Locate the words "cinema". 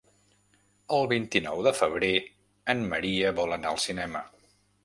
3.89-4.27